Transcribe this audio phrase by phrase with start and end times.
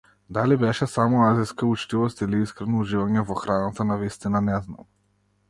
[0.35, 4.91] Дали беше само азиска учтивост или искрено уживање во храната навистина не знам.